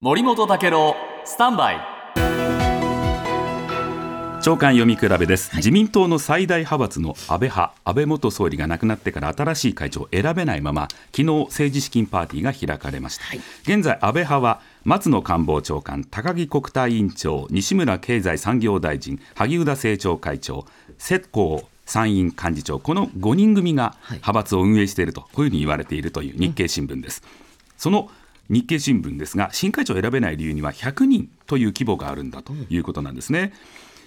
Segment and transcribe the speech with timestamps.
[0.00, 0.94] 森本武郎
[1.24, 1.80] スタンバイ。
[4.40, 13.24] 長官読み比べです、自民党の最大派閥の安倍派安倍元総理が亡くなってから新しい会長を選べないまま昨日政治資金パーティーが開かれました、
[13.62, 20.64] 現在安倍派は松野官房長官高木国対委員長西村経済産業大臣萩生田政調会長
[20.98, 27.24] 世耕参院幹事長この5人組が派閥を運営しているとこういうふうに言われているという日経新聞です、
[27.76, 28.08] その
[28.48, 33.52] 日経新聞ですが新会長を選べない理由には100人という規模があるんだということなんですね。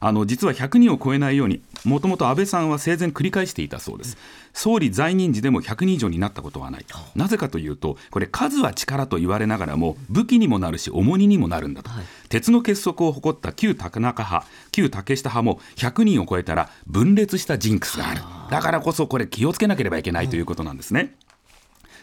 [0.00, 4.18] あの実は100人を超えないようにもともと安倍さんは生前繰り返していたそうです、
[4.52, 6.84] 総理在任時でも100人以上になったことはない。
[7.14, 11.90] なぜかというとこれ数は力と言われながらも武器にもなるし重荷にもなるんだと、
[12.28, 18.20] 鉄の結束を誇った旧高中派旧竹下派も100人を超えたら分裂したジンクスがある。
[18.50, 21.14] だからこそこれ気をつけなければいけないということなんですね、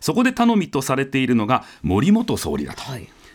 [0.01, 2.81] そこで頼みとされているのが森元総理だと、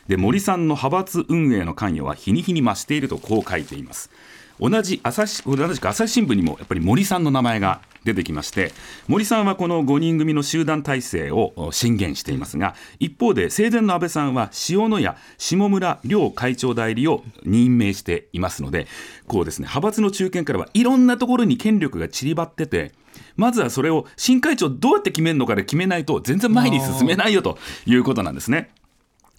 [0.08, 4.10] で森さんの派閥運営の関与は日に日に増しているとこう書いています。
[4.58, 8.72] 同じ朝日同じく朝日新聞にもやっぱり森さんの名前が出てきまして
[9.08, 18.86] 森さんはこの5人組の集団体制を進言していますが一方で生前の安倍さんは塩谷下村両会長代理を任命していますので
[19.26, 22.92] こうですね派閥の中堅からはいろんなところに権力が散りばってて
[23.36, 28.70] まずはそれを新会長どうやって決めるのかで決めないと全然前に進めないよということなんですね。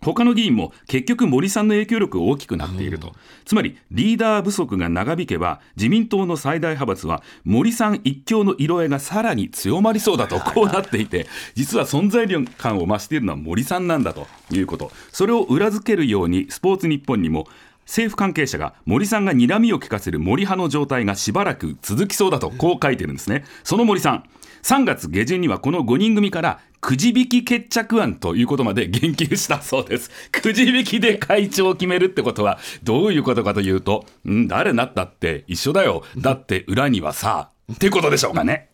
[0.01, 3.13] 他の議員も結局森さんの影響力が大きくなっていると、
[3.45, 17.47] つまりリーダー不足が長引けば自民党の最大派閥は森さん一強の色合いがさらに強まりそうだと こうなっていて実は存在感を増しているのは森さんなんだということそれを裏付けるようにスポーツニッポンにも
[17.87, 24.23] 政府関係者が森さんが睨みを利かせる森派の状態がしばらく続きそうだとこう書いてるんですねその森さん
[24.63, 30.11] 3月下旬にはこの5人組からくじ引き決着案ということまで言及したそうです。
[30.31, 36.03] くじ引きで会長を決めるってことはどういうことかというと、ん誰なったって一緒だよ。
[36.17, 38.65] だって裏にはさ、ってことでしょうかね。